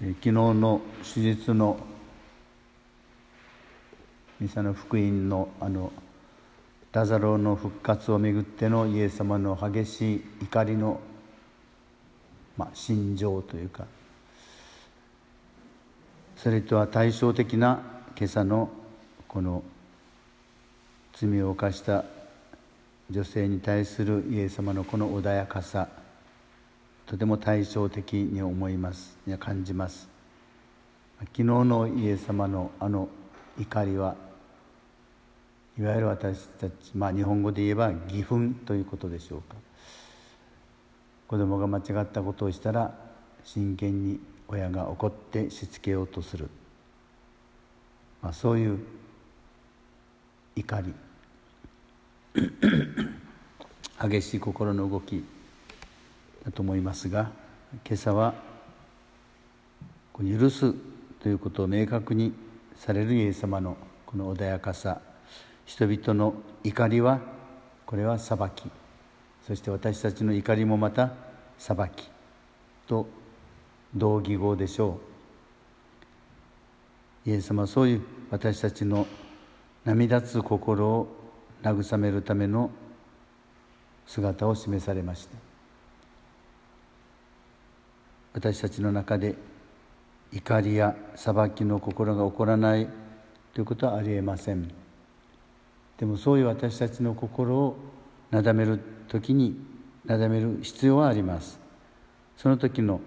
[0.00, 0.80] 昨日の
[1.14, 1.78] 手術の
[4.40, 5.92] ミサの福音のあの
[6.92, 11.00] ラザロの復活をめぐってのイエス様の激しい怒りの、
[12.56, 13.84] まあ、心情というか
[16.36, 17.80] それとは対照的な
[18.16, 18.70] 今朝の
[19.26, 19.62] この
[21.14, 22.04] 罪を犯した
[23.10, 26.03] 女性に対するイエス様のこの穏やかさ。
[27.06, 30.08] とても対照的に思いますいや感じます。
[31.20, 33.08] 昨日のイエス様のあの
[33.58, 34.16] 怒りは
[35.78, 39.56] いわゆる私たち、まあ、日本語で言えば義憤ということでしょうか。
[41.26, 42.94] 子供が間違ったことをしたら
[43.44, 46.48] 真剣に親が怒ってしつけようとする、
[48.22, 48.78] まあ、そういう
[50.56, 50.94] 怒り。
[54.10, 55.33] 激しい心の動き。
[56.44, 57.30] だと思いますが
[57.86, 58.34] 今朝は
[60.18, 60.72] 許す
[61.20, 62.32] ということを明確に
[62.76, 63.76] されるイエス様の
[64.06, 65.00] この穏やかさ
[65.64, 67.20] 人々の怒りは
[67.86, 68.70] これは裁き
[69.46, 71.12] そして私たちの怒りもまた
[71.58, 72.10] 裁き
[72.86, 73.06] と
[73.94, 74.98] 同義語でしょ
[77.26, 77.30] う。
[77.30, 79.06] イエス様はそういう私たちの
[79.84, 81.08] 涙つ心を
[81.62, 82.70] 慰めるための
[84.06, 85.53] 姿を示されました。
[88.34, 89.36] 私たちの中で
[90.32, 92.88] 怒りや裁きの心が起こらない
[93.54, 94.68] ということはありえません。
[95.96, 97.76] でもそういう私たちの心を
[98.32, 99.56] なだめる時に
[100.04, 101.60] なだめる必要はあります。
[102.36, 103.00] その時の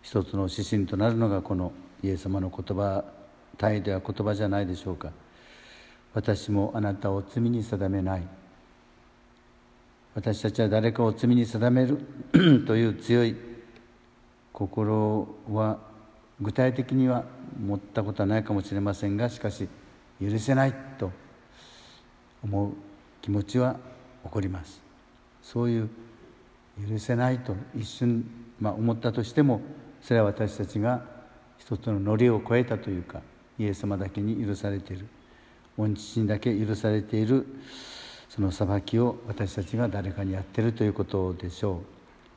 [0.00, 3.04] 一つの指針となるのがこのイエス様の言葉
[3.58, 5.12] 態度や言葉じゃないでしょうか。
[6.14, 8.22] 私もあなたを罪に定めない。
[10.14, 11.98] 私たちは誰かを罪に定める
[12.66, 13.51] という強い
[14.52, 15.78] 心は
[16.40, 17.24] 具体的には
[17.60, 19.68] 持ったことはないかもしれませんがしかし
[20.20, 21.10] 許せないと
[22.44, 22.72] 思う
[23.20, 23.76] 気持ちは
[24.24, 24.82] 起こります。
[25.42, 25.90] そういう
[26.88, 28.24] 許せないと一瞬、
[28.60, 29.60] まあ、思ったとしても
[30.00, 31.04] それは私たちが
[31.58, 33.20] 一つのノリを超えたというか
[33.58, 35.06] イエス様だけに許されている。
[35.76, 37.46] 御父にだけ許されている
[38.28, 41.82] その裁きを私たちが誰かにやってるということでしょ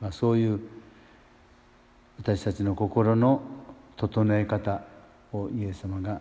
[0.00, 0.60] う、まあ、そういう
[2.18, 3.42] 私たちの心の
[3.96, 4.82] 整え方
[5.32, 6.20] をイエス様が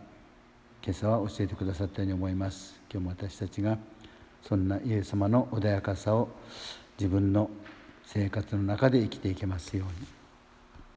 [0.83, 3.77] 今朝は教えてくださったように思います今日も私たちが
[4.41, 6.29] そんなイエス様の穏やかさを
[6.99, 7.49] 自分の
[8.05, 10.24] 生活の中で生きていけますように。